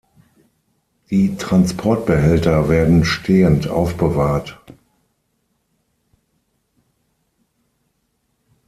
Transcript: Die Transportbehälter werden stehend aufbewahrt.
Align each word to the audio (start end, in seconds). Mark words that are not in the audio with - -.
Die 1.11 1.35
Transportbehälter 1.37 2.67
werden 2.69 3.05
stehend 3.05 3.67
aufbewahrt. 3.67 4.59